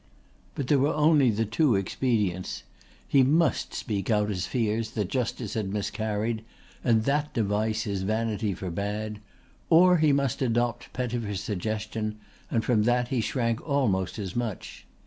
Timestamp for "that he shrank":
12.85-13.61